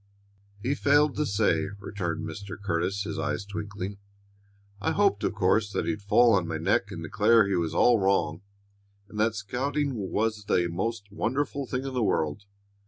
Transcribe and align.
"He 0.63 0.73
failed 0.73 1.15
to 1.17 1.27
say," 1.27 1.67
returned 1.79 2.25
Mr. 2.27 2.59
Curtis, 2.59 3.03
his 3.03 3.19
eyes 3.19 3.45
twinkling. 3.45 3.99
"I 4.81 4.93
hoped, 4.93 5.23
of 5.23 5.35
course, 5.35 5.71
that 5.73 5.85
he'd 5.85 6.01
fall 6.01 6.33
on 6.33 6.47
my 6.47 6.57
neck 6.57 6.89
and 6.89 7.03
declare 7.03 7.45
he 7.47 7.55
was 7.55 7.75
all 7.75 7.99
wrong 7.99 8.41
and 9.07 9.19
that 9.19 9.35
scouting 9.35 9.93
was 10.09 10.45
the 10.45 10.67
most 10.69 11.11
wonderful 11.11 11.67
thing 11.67 11.85
in 11.85 11.93
the 11.93 12.01
world. 12.01 12.45